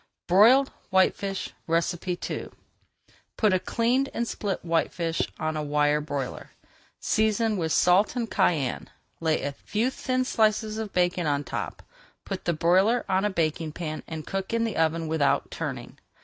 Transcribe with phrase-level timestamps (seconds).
[0.27, 2.49] BROILED WHITEFISH II
[3.37, 6.49] Put a cleaned and split whitefish on a wire broiler,
[6.99, 11.83] season with salt and cayenne, lay a few thin slices of bacon on top,
[12.25, 15.99] put the broiler on a baking pan, and cook in the oven without turning.